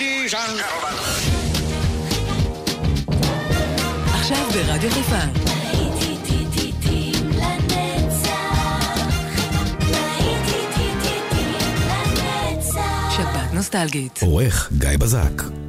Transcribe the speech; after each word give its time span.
Ladies 0.00 0.34
and 0.34 0.56
gentlemen. 0.58 0.94
עכשיו 4.14 4.46
ברדיו 4.54 4.90
חיפה. 4.90 5.16
שבת 13.16 13.52
נוסטלגית. 13.52 14.18
עורך 14.22 14.68
גיא 14.78 14.88
בזק. 14.98 15.59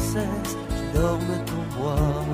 Princesses 0.00 0.56
qui 0.68 0.98
dorment 0.98 1.40
au 1.58 1.78
bois. 1.78 2.24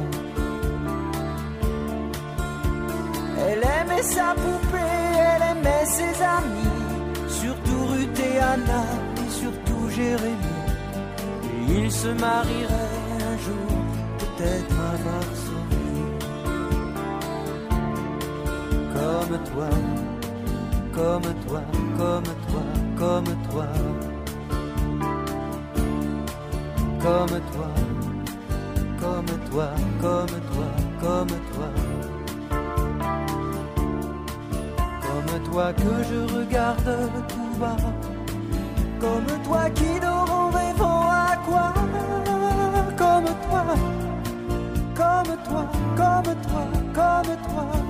Elle 3.49 3.59
aimait 3.59 4.03
sa 4.03 4.35
poupée, 4.35 5.13
elle 5.33 5.57
aimait 5.57 5.87
ses 5.87 6.23
amis. 6.23 7.29
Surtout 7.29 7.87
Ruth 7.91 8.19
et 8.19 8.39
Anna 8.39 8.85
et 9.17 9.31
surtout 9.31 9.89
Jérémie. 9.91 10.63
Et 11.69 11.85
ils 11.85 11.93
se 11.93 12.09
marieraient 12.09 13.23
un 13.33 13.39
jour, 13.47 13.73
peut-être 14.19 14.75
à 14.75 14.97
Varsovie. 15.05 15.67
comme 18.95 19.39
toi, 19.51 19.71
comme 20.93 21.35
toi, 21.47 21.63
comme 21.99 22.25
toi, 22.49 22.63
comme 22.99 23.35
toi, 23.51 23.67
comme 27.07 27.41
toi, 27.53 27.71
comme 29.01 29.33
toi, 29.49 29.69
comme 30.01 30.37
toi, 30.51 30.69
comme 31.01 31.35
toi, 31.53 31.69
comme 35.03 35.45
toi 35.49 35.73
que 35.73 35.95
je 36.09 36.19
regarde 36.37 36.91
tout 37.29 37.61
bas, 37.61 37.77
comme 39.01 39.43
toi 39.45 39.71
qui 39.71 40.01
dort 40.01 40.31
en 40.33 40.51
rêvant 40.51 41.03
à 41.09 41.37
quoi, 41.47 41.73
comme 42.97 43.31
toi, 43.47 43.65
comme 44.97 45.37
toi, 45.47 45.65
comme 45.97 46.35
toi, 46.43 46.65
comme 46.93 47.37
toi. 47.47 47.86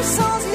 puissance 0.00 0.49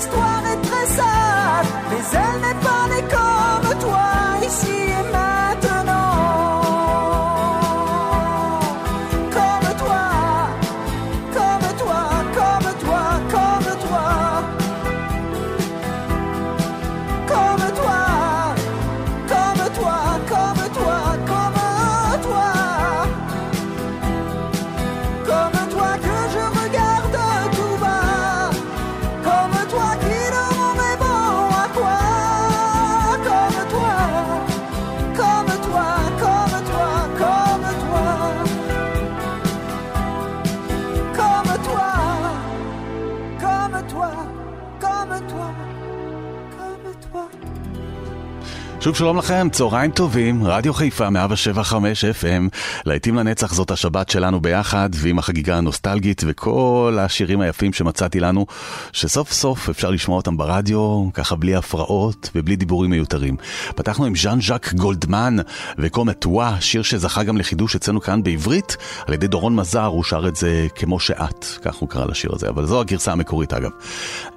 שוב 48.86 48.96
שלום 48.96 49.18
לכם, 49.18 49.48
צהריים 49.52 49.92
טובים, 49.92 50.44
רדיו 50.44 50.74
חיפה 50.74 51.10
175 51.10 52.06
FM, 52.06 52.58
להיטים 52.86 53.16
לנצח 53.16 53.54
זאת 53.54 53.72
השבת 53.72 54.10
שלנו 54.10 54.40
ביחד, 54.40 54.90
ועם 54.94 55.20
החגיגה 55.20 55.58
הנוסטלגית 55.58 56.22
וכל 56.26 56.98
השירים 57.02 57.42
היפים 57.42 57.74
שמצאתי 57.74 58.20
לנו, 58.20 58.46
שסוף 58.92 59.32
סוף 59.32 59.70
אפשר 59.70 59.92
לשמוע 59.92 60.18
אותם 60.18 60.38
ברדיו, 60.38 61.10
ככה 61.14 61.36
בלי 61.36 61.56
הפרעות 61.56 62.30
ובלי 62.36 62.56
דיבורים 62.56 62.90
מיותרים. 62.92 63.38
פתחנו 63.76 64.06
עם 64.06 64.16
ז'אן 64.16 64.42
ז'אק 64.42 64.74
גולדמן 64.74 65.36
וקום 65.78 66.10
אטווה, 66.10 66.58
שיר 66.60 66.82
שזכה 66.82 67.24
גם 67.24 67.38
לחידוש 67.38 67.76
אצלנו 67.76 68.02
כאן 68.02 68.24
בעברית, 68.24 68.78
על 69.08 69.14
ידי 69.14 69.28
דורון 69.28 69.56
מזר, 69.56 69.86
הוא 69.86 70.04
שר 70.04 70.28
את 70.28 70.36
זה 70.36 70.68
כמו 70.76 71.00
שאת, 71.00 71.46
כך 71.62 71.76
הוא 71.76 71.90
קרא 71.90 72.06
לשיר 72.06 72.32
הזה, 72.34 72.50
אבל 72.50 72.66
זו 72.66 72.82
הגרסה 72.82 73.12
המקורית 73.12 73.54
אגב. 73.54 73.72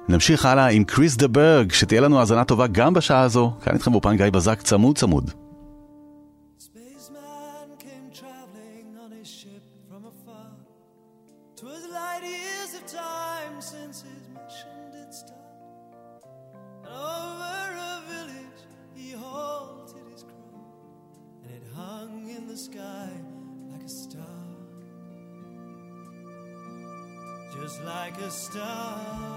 נמשיך 0.09 0.45
הלאה 0.45 0.67
עם 0.67 0.83
קריס 0.83 1.15
דה 1.15 1.27
ברג, 1.27 1.71
שתהיה 1.71 2.01
לנו 2.01 2.19
האזנה 2.19 2.43
טובה 2.45 2.67
גם 2.67 2.93
בשעה 2.93 3.21
הזו. 3.21 3.51
כאן 3.63 3.73
איתכם 3.73 3.91
באופן 3.91 4.17
גיא 4.17 4.29
בזק 4.29 4.61
צמוד 4.61 4.97
צמוד. 4.97 5.31
just 27.69 27.81
like 27.83 28.17
a 28.27 28.31
star. 28.31 29.28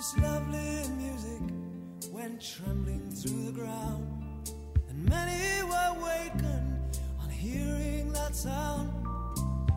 this 0.00 0.16
lovely 0.16 0.88
music 0.96 1.42
went 2.10 2.40
trembling 2.40 3.10
through 3.10 3.44
the 3.44 3.52
ground, 3.52 4.48
and 4.88 5.04
many 5.06 5.62
were 5.62 5.92
wakened 6.02 6.98
on 7.20 7.28
hearing 7.28 8.10
that 8.10 8.34
sound. 8.34 8.90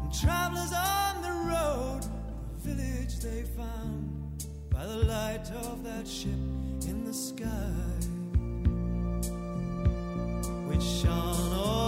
And 0.01 0.13
travelers 0.13 0.71
on 0.71 1.21
the 1.23 1.51
road, 1.51 2.03
the 2.63 2.69
village 2.69 3.19
they 3.19 3.41
found 3.41 4.45
by 4.69 4.85
the 4.85 4.95
light 4.95 5.51
of 5.65 5.83
that 5.83 6.07
ship 6.07 6.39
in 6.87 7.03
the 7.03 7.13
sky, 7.13 7.73
which 10.69 10.81
shone 10.81 11.53
all. 11.53 11.82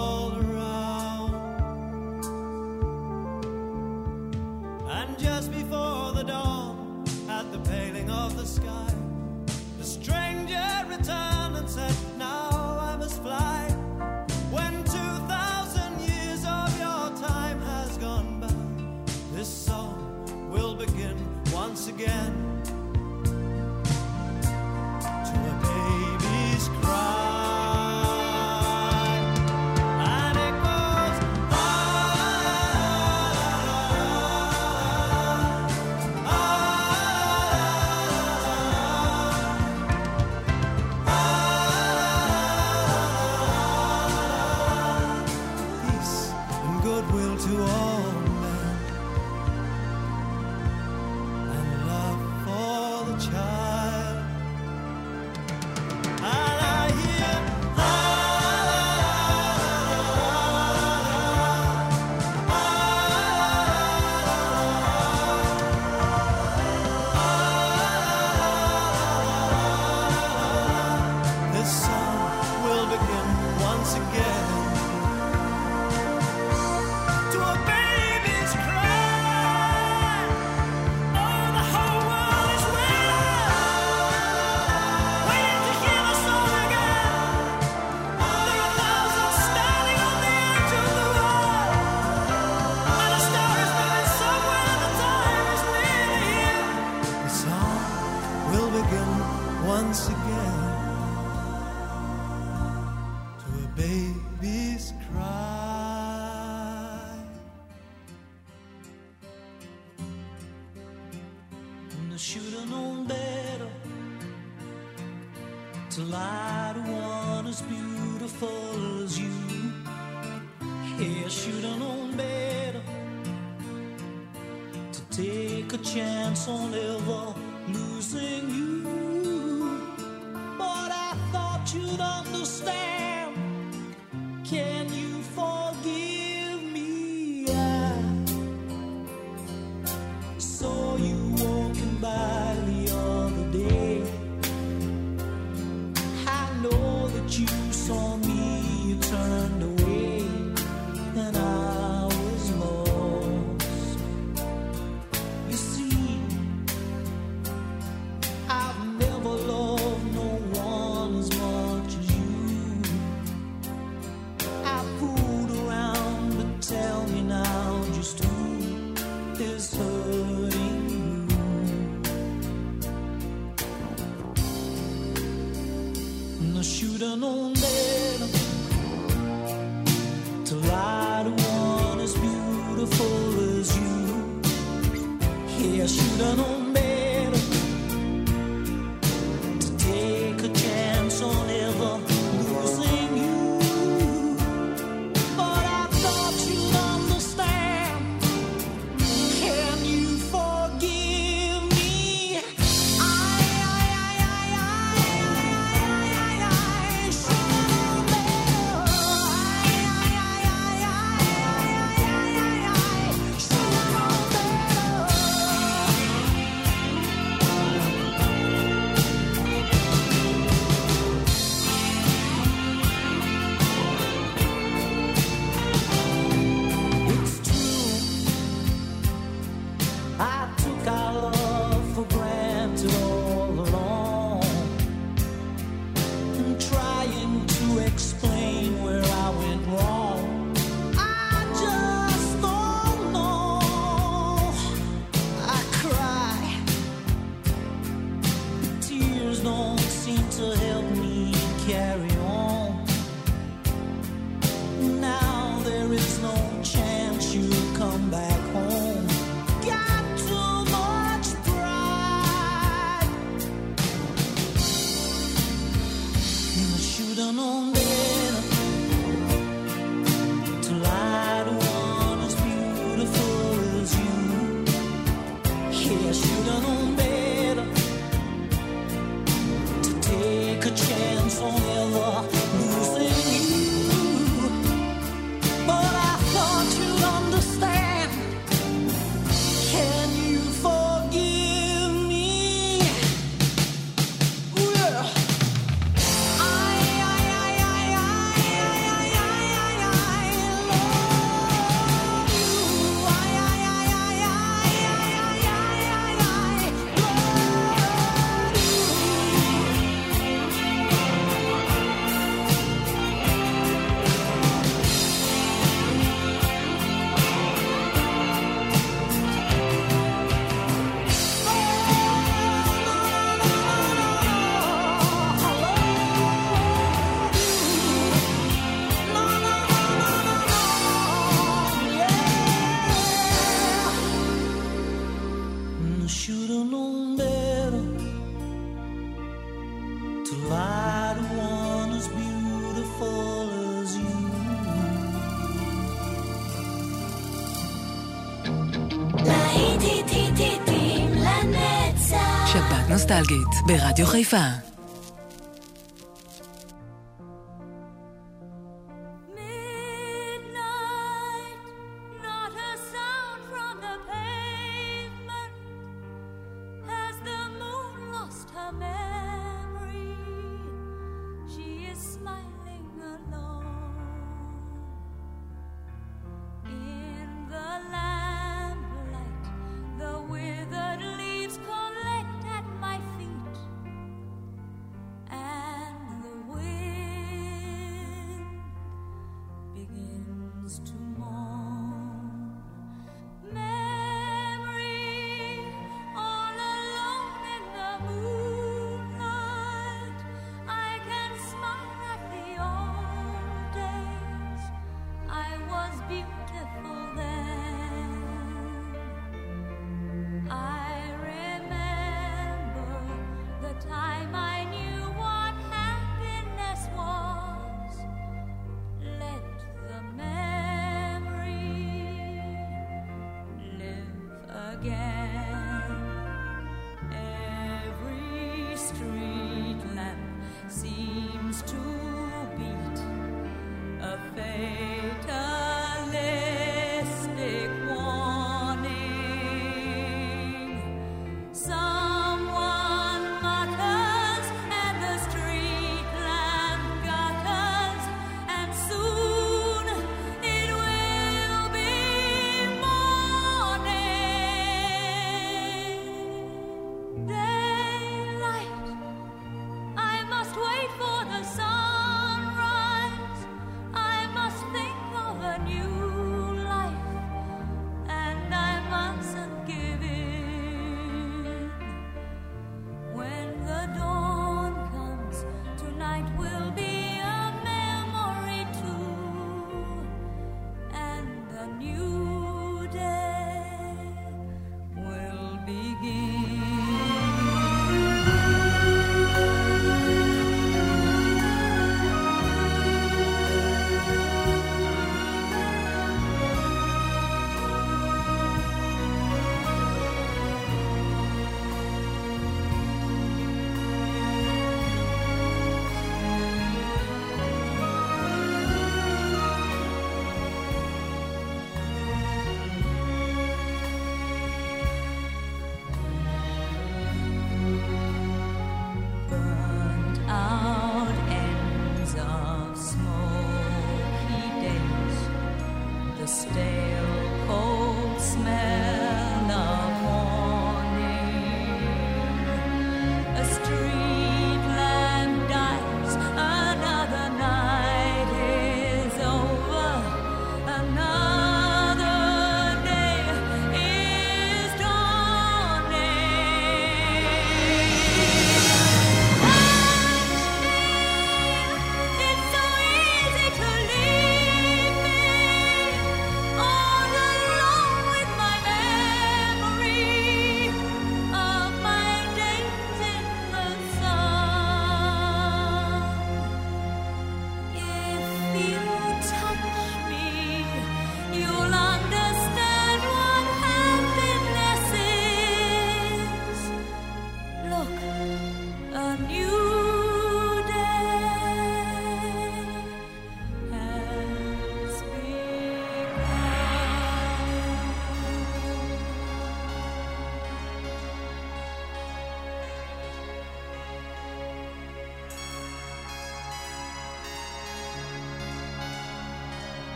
ברדיו 353.65 354.05
חיפה. 354.07 354.74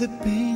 The 0.00 0.08
pain 0.24 0.49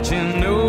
watching 0.00 0.44
over. 0.44 0.59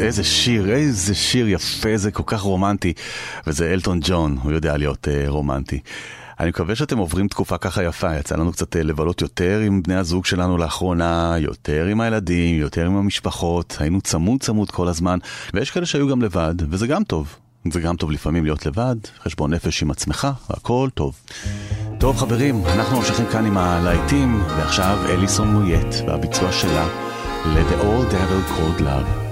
איזה 0.00 0.24
שיר, 0.24 0.70
איזה 0.70 1.14
שיר 1.14 1.48
יפה, 1.48 1.96
זה 1.96 2.10
כל 2.10 2.22
כך 2.26 2.40
רומנטי. 2.40 2.92
וזה 3.46 3.72
אלטון 3.72 4.00
ג'ון, 4.02 4.38
הוא 4.42 4.52
יודע 4.52 4.76
להיות 4.76 5.08
אה, 5.08 5.24
רומנטי. 5.28 5.80
אני 6.40 6.48
מקווה 6.48 6.74
שאתם 6.74 6.98
עוברים 6.98 7.28
תקופה 7.28 7.58
ככה 7.58 7.82
יפה, 7.82 8.16
יצא 8.16 8.36
לנו 8.36 8.52
קצת 8.52 8.76
אה, 8.76 8.82
לבלות 8.82 9.22
יותר 9.22 9.60
עם 9.66 9.82
בני 9.82 9.94
הזוג 9.94 10.24
שלנו 10.24 10.58
לאחרונה, 10.58 11.34
יותר 11.38 11.86
עם 11.86 12.00
הילדים, 12.00 12.60
יותר 12.60 12.86
עם 12.86 12.96
המשפחות, 12.96 13.76
היינו 13.80 14.00
צמוד 14.00 14.40
צמוד 14.40 14.70
כל 14.70 14.88
הזמן, 14.88 15.18
ויש 15.54 15.70
כאלה 15.70 15.86
שהיו 15.86 16.08
גם 16.08 16.22
לבד, 16.22 16.54
וזה 16.70 16.86
גם 16.86 17.04
טוב. 17.04 17.36
זה 17.72 17.80
גם 17.80 17.96
טוב 17.96 18.10
לפעמים 18.10 18.44
להיות 18.44 18.66
לבד, 18.66 18.96
חשבון 19.22 19.54
נפש 19.54 19.82
עם 19.82 19.90
עצמך, 19.90 20.28
הכל 20.50 20.88
טוב. 20.94 21.16
טוב 21.98 22.16
חברים, 22.16 22.62
אנחנו 22.66 22.96
ממשיכים 22.98 23.26
כאן 23.32 23.46
עם 23.46 23.58
הלהיטים, 23.58 24.42
ועכשיו 24.48 24.98
אליסון 25.08 25.48
מויט 25.48 25.94
והביצוע 26.06 26.52
שלה 26.52 26.88
ל-The 27.46 27.82
All 27.82 28.12
Devil 28.12 28.52
Called 28.52 28.80
Love. 28.80 29.27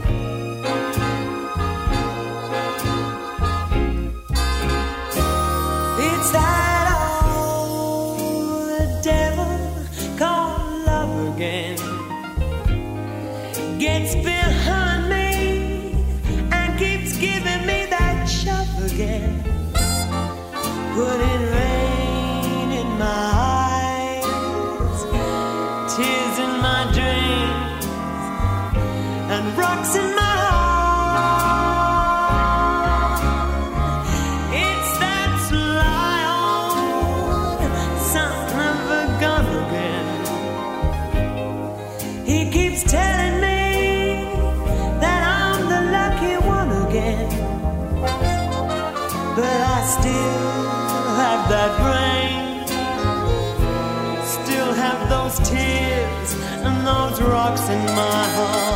box 57.46 57.68
in 57.68 57.85
my 57.94 58.24
heart. 58.37 58.75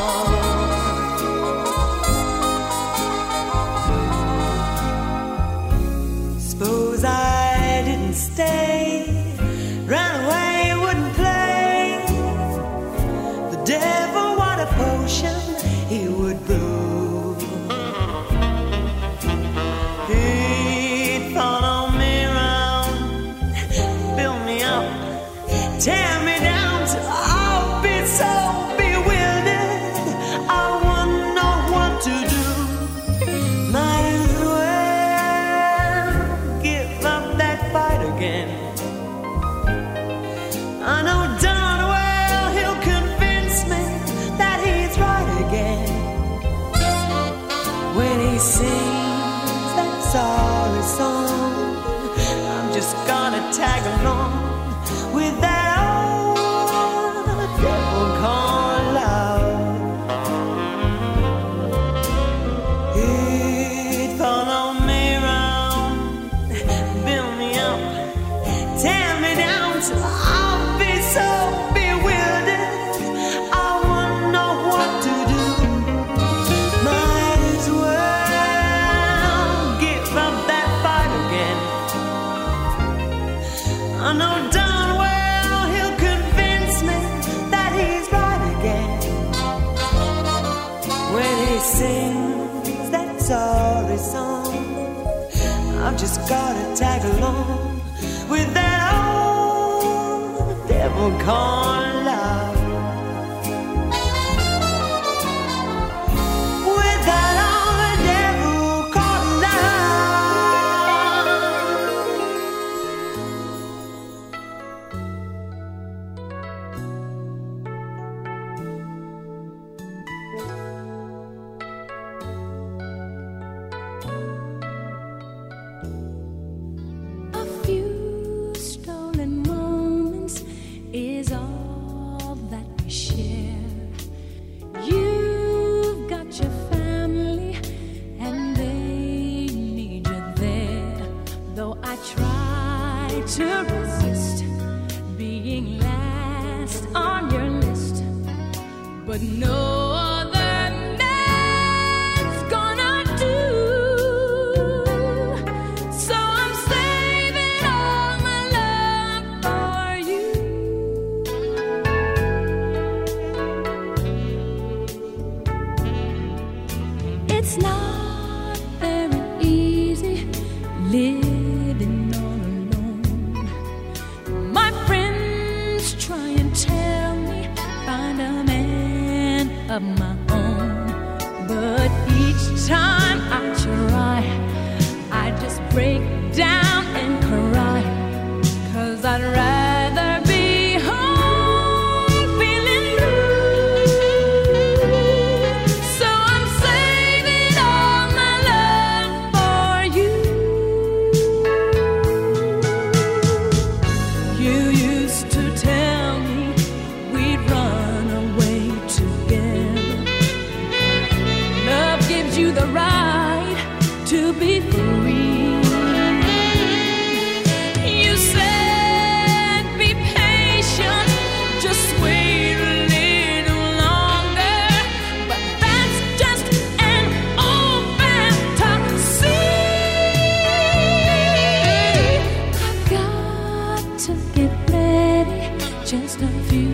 get 234.41 234.71
ready, 234.71 235.41
just 235.85 236.23
a 236.23 236.29
few 236.49 236.69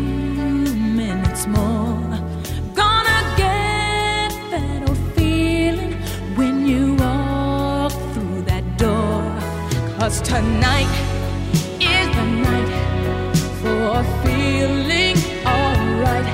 minutes 1.03 1.47
more. 1.47 2.11
Gonna 2.75 3.21
get 3.37 4.31
that 4.53 4.89
old 4.89 4.99
feeling 5.17 5.95
when 6.37 6.67
you 6.67 6.95
walk 6.95 7.93
through 8.13 8.43
that 8.43 8.65
door. 8.79 9.23
Cause 9.99 10.21
tonight 10.21 10.93
is 11.81 12.07
the 12.19 12.27
night 12.49 12.73
for 13.61 13.95
feeling 14.23 15.17
alright. 15.55 16.29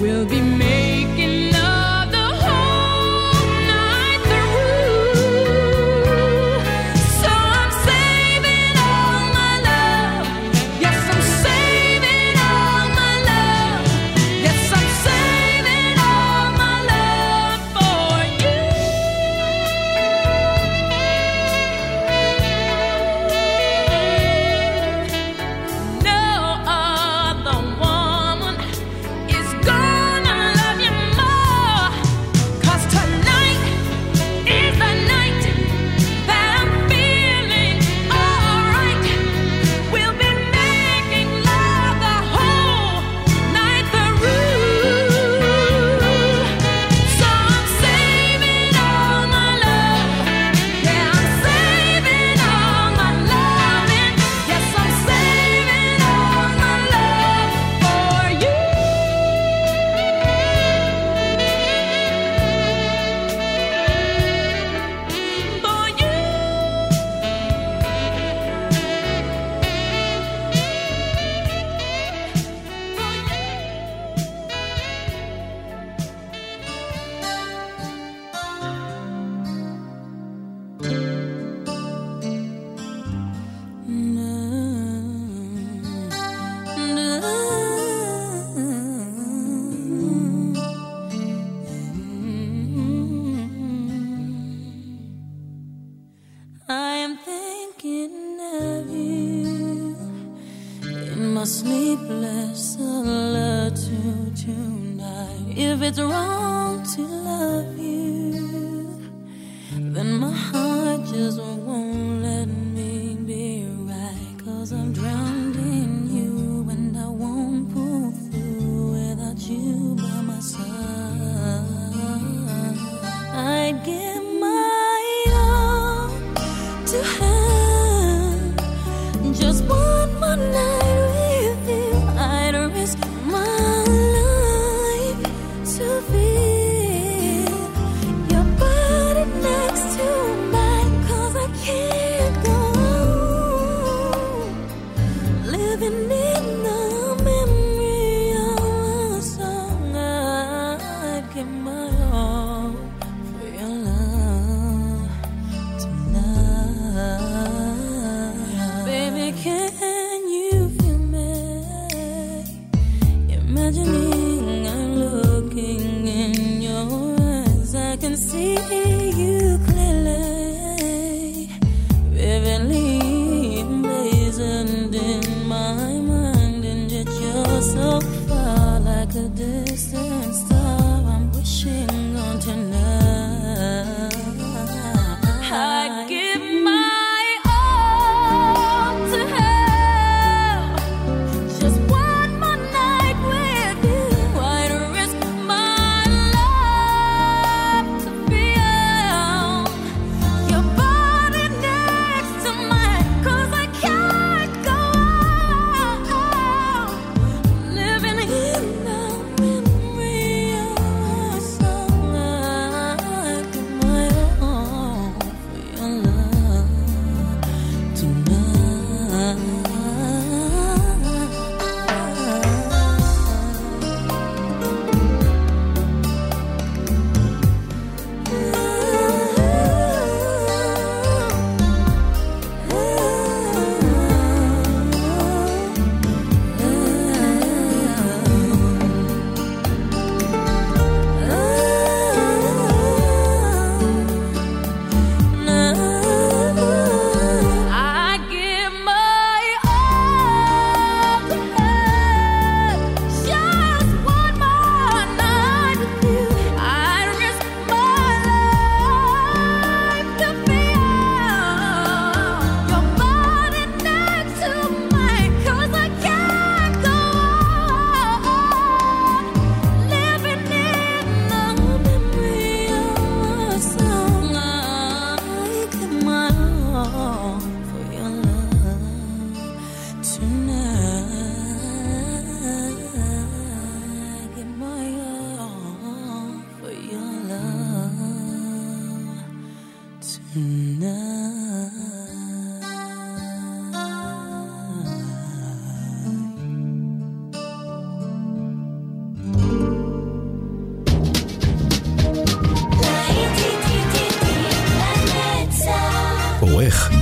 We'll 0.00 0.26
be 0.26 0.40
made. 0.40 0.89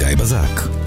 גיא 0.08 0.16
בזק. 0.16 0.77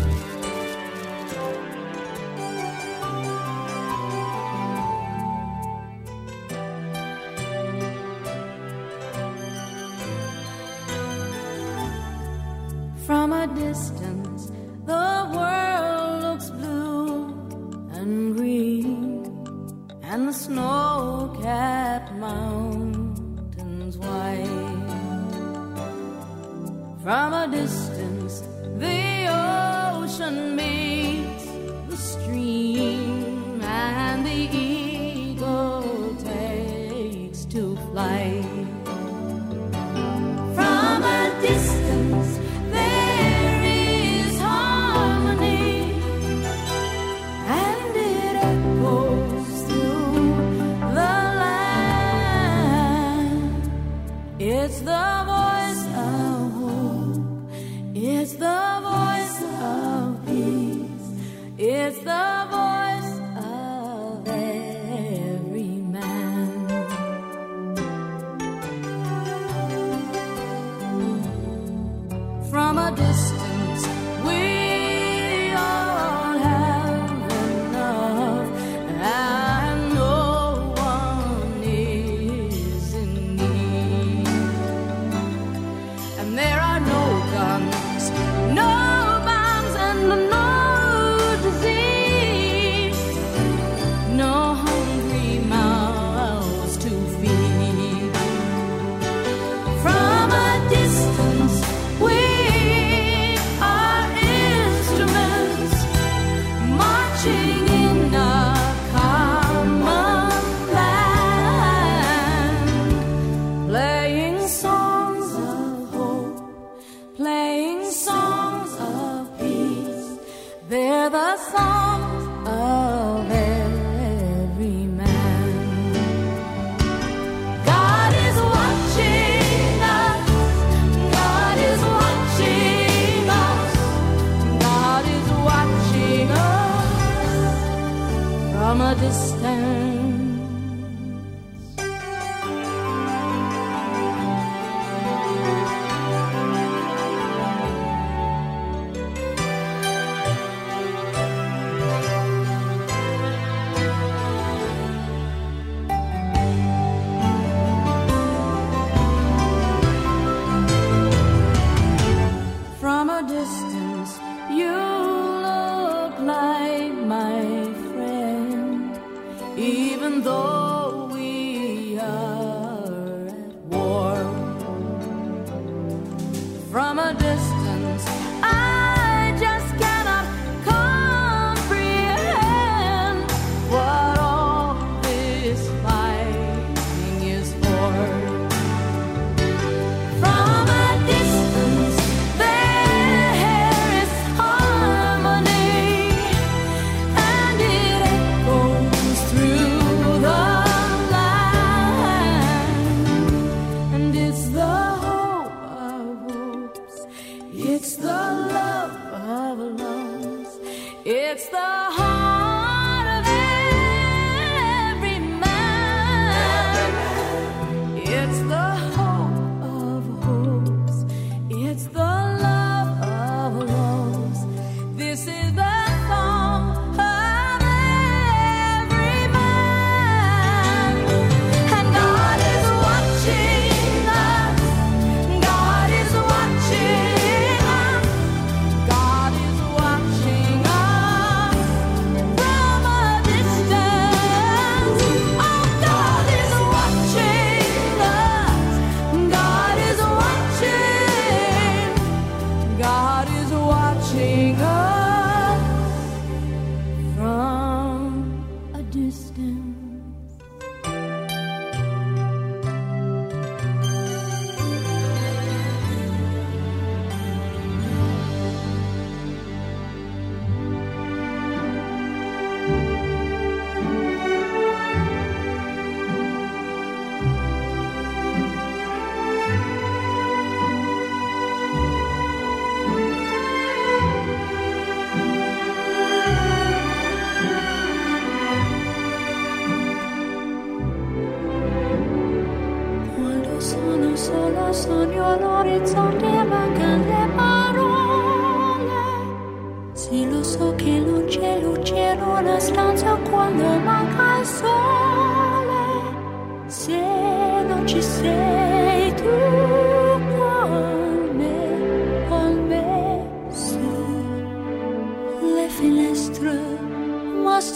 It's 207.83 207.95
the 207.95 208.05
love 208.05 208.91
of 209.11 209.59
a 209.59 209.69
loss. 209.83 210.59
It's 211.03 211.49
the 211.49 211.80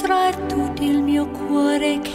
dentro 0.06 0.18
è 0.20 0.46
tutto 0.46 0.84
il 0.84 1.02
mio 1.02 1.28
cuore 1.28 2.00
che 2.00 2.15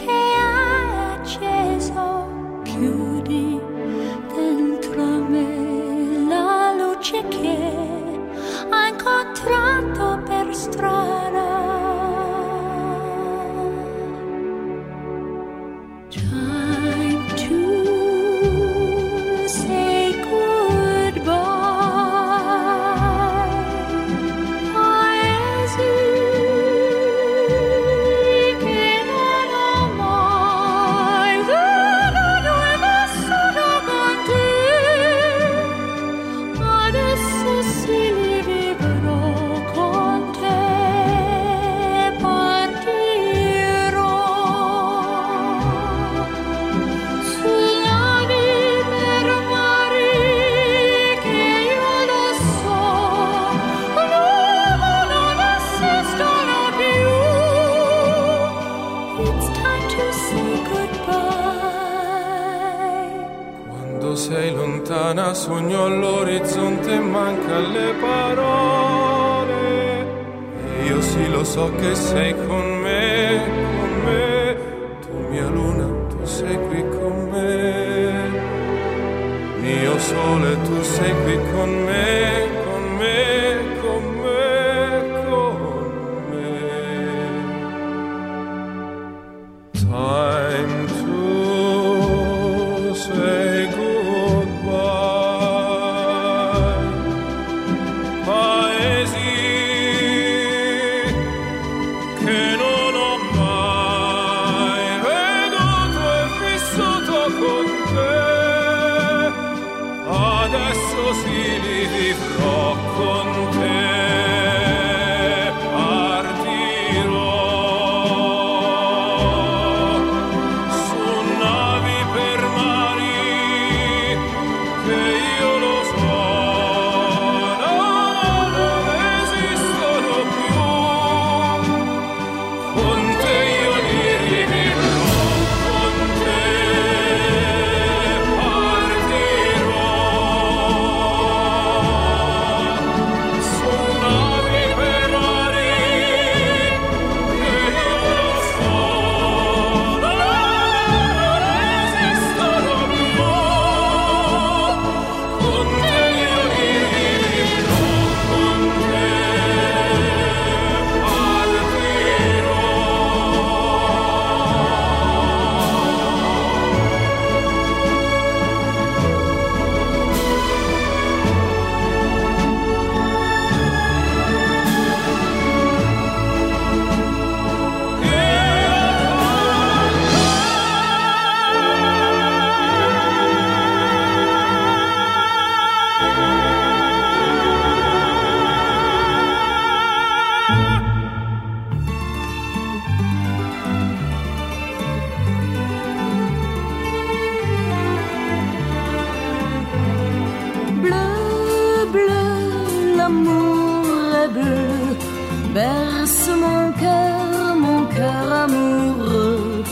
berce 205.55 206.29
mon 206.45 206.73
cœur, 206.73 207.57
mon 207.57 207.85
cœur 207.87 208.27
amoureux. 208.45 209.65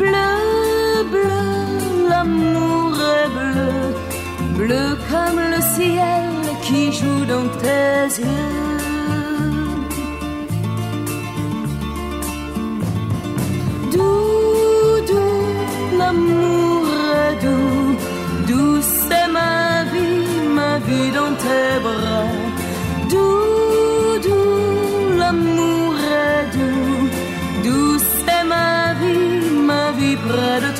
Bleu, 0.00 0.34
bleu, 1.12 2.08
l'amour 2.10 2.92
est 3.18 3.30
bleu, 3.38 3.72
bleu 4.58 4.86
comme 5.10 5.40
le 5.54 5.60
ciel 5.76 6.32
qui 6.62 6.92
joue 6.92 7.24
dans 7.32 7.48
tes 7.62 8.20
yeux. 8.20 8.52
Doux, 13.92 15.00
doux, 15.10 15.98
l'amour 15.98 16.86
est 17.24 17.36
doux, 17.44 17.96
douce 18.48 19.06
est 19.20 19.30
ma 19.38 19.84
vie, 19.92 20.48
ma 20.58 20.78
vie 20.86 21.10
dans 21.18 21.34
tes 21.44 21.80
bras. 21.82 22.41
près 30.28 30.71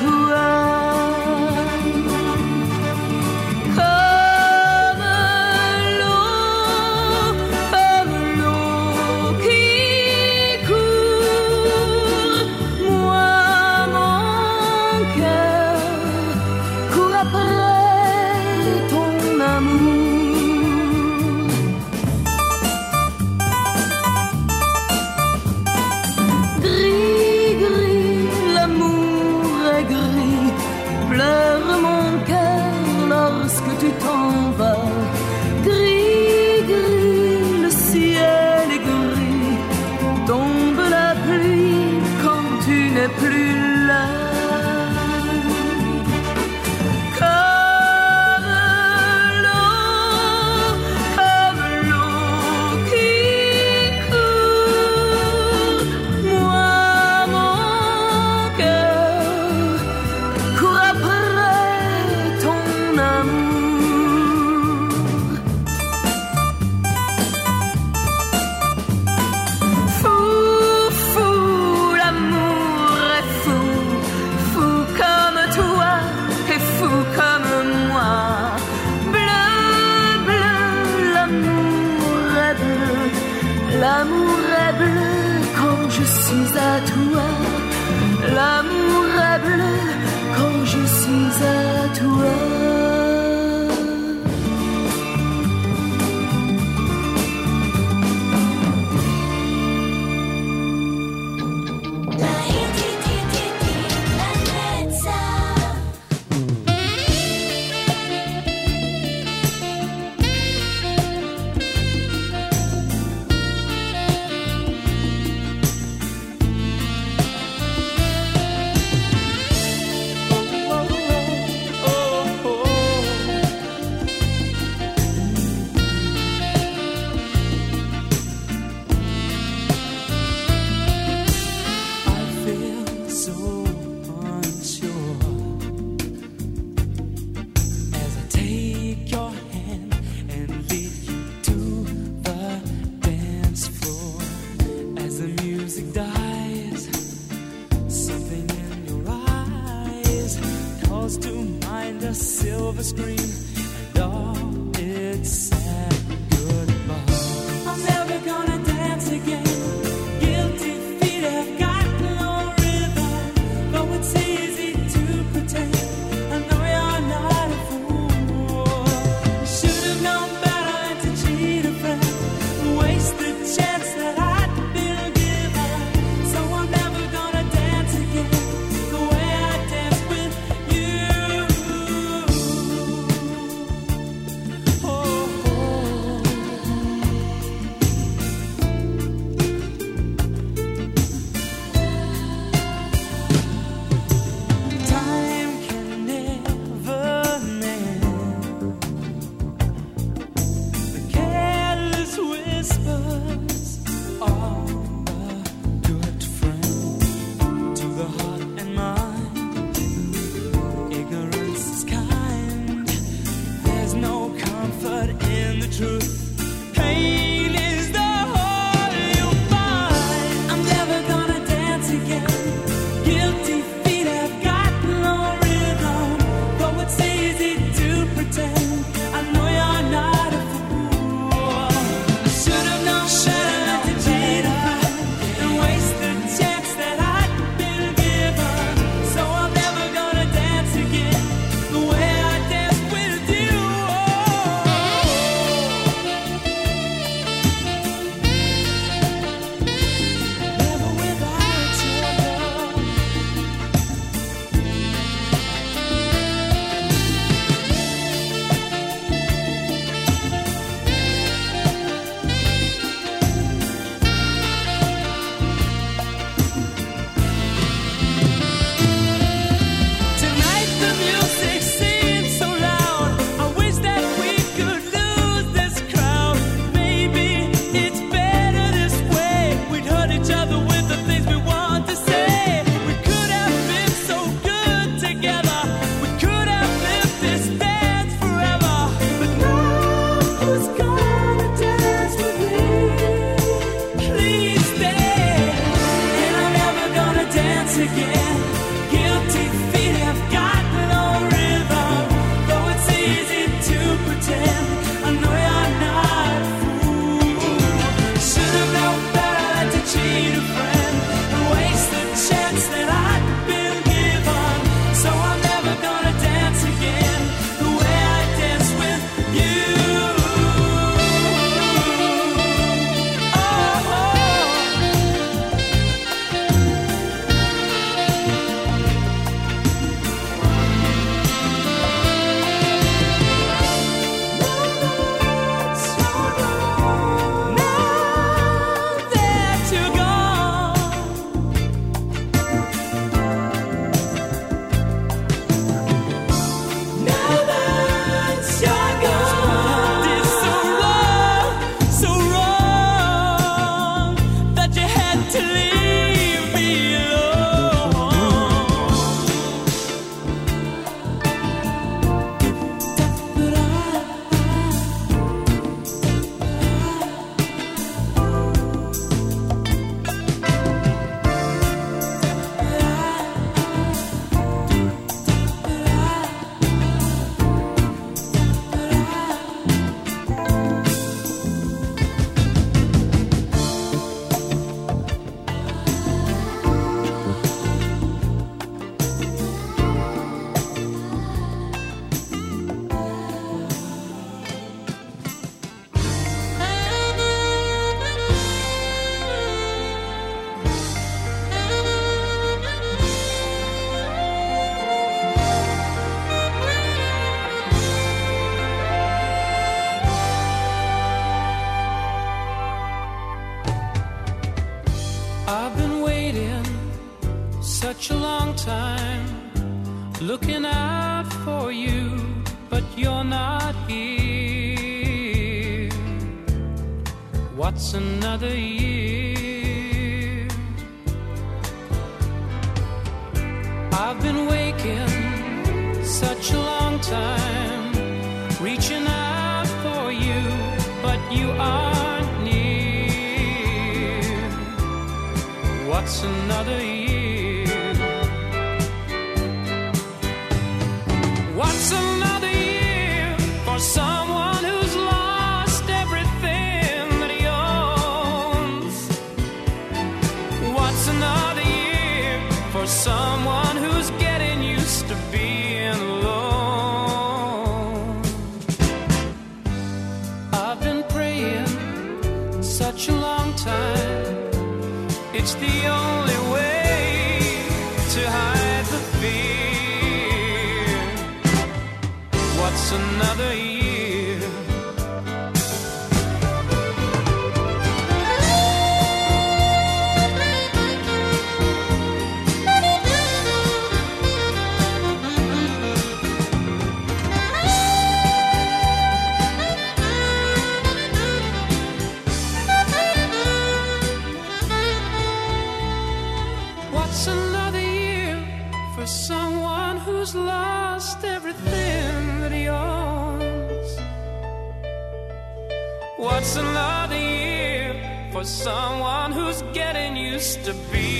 someone 518.44 519.32
who's 519.32 519.62
getting 519.72 520.16
used 520.16 520.64
to 520.64 520.74
being. 520.90 521.11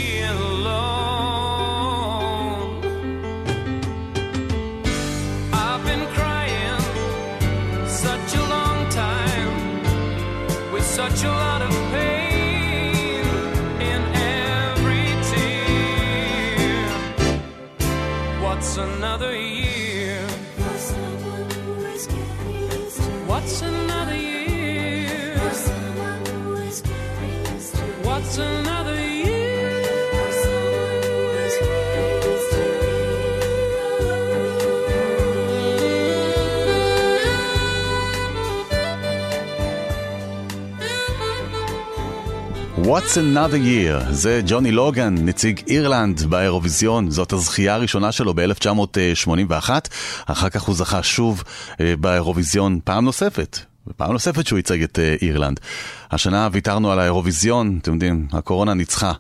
What's 42.83 43.17
another 43.17 43.57
year? 43.57 44.11
זה 44.11 44.41
ג'וני 44.47 44.73
לוגן, 44.73 45.15
נציג 45.19 45.61
אירלנד 45.69 46.23
באירוויזיון. 46.23 47.11
זאת 47.11 47.33
הזכייה 47.33 47.75
הראשונה 47.75 48.13
שלו 48.13 48.35
ב-1981. 48.35 49.71
אחר 50.27 50.49
כך 50.49 50.63
הוא 50.63 50.75
זכה 50.75 51.03
שוב 51.03 51.43
אה, 51.81 51.95
באירוויזיון 51.97 52.81
פעם 52.85 53.05
נוספת, 53.05 53.59
ופעם 53.87 54.13
נוספת 54.13 54.47
שהוא 54.47 54.57
ייצג 54.57 54.83
את 54.83 54.99
אה, 54.99 55.15
אירלנד. 55.23 55.61
השנה 56.11 56.49
ויתרנו 56.53 56.93
על 56.93 56.99
האירוויזיון, 56.99 57.79
אתם 57.83 57.93
יודעים, 57.93 58.27
הקורונה 58.33 58.75
ניצחה, 58.75 59.13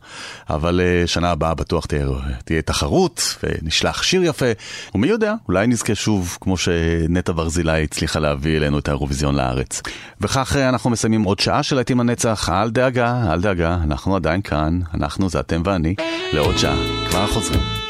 אבל 0.50 0.80
אה, 0.80 1.06
שנה 1.06 1.30
הבאה 1.30 1.54
בטוח 1.54 1.86
תהיה, 1.86 2.06
תהיה 2.44 2.62
תחרות, 2.62 3.36
ונשלח 3.42 4.02
שיר 4.02 4.24
יפה, 4.24 4.46
ומי 4.94 5.08
יודע, 5.08 5.34
אולי 5.48 5.66
נזכה 5.66 5.94
שוב, 5.94 6.38
כמו 6.40 6.56
שנטע 6.56 7.32
ברזילי 7.32 7.82
הצליחה 7.82 8.18
להביא 8.18 8.56
אלינו 8.56 8.78
את 8.78 8.88
האירוויזיון 8.88 9.34
לארץ. 9.34 9.82
וכך 10.20 10.56
אה, 10.56 10.68
אנחנו 10.68 10.90
מסיימים 10.90 11.22
עוד 11.22 11.40
שעה 11.40 11.62
של 11.62 11.76
להיטים 11.76 12.00
הנצח, 12.00 12.48
אל 12.48 12.70
דאגה, 12.70 13.32
אל 13.32 13.40
דאגה, 13.40 13.78
אנחנו 13.82 14.16
עדיין 14.16 14.42
כאן, 14.42 14.80
אנחנו 14.94 15.28
זה 15.28 15.40
אתם 15.40 15.62
ואני, 15.64 15.94
לעוד 16.32 16.58
שעה, 16.58 16.76
כבר 17.10 17.26
חוזרים. 17.26 17.81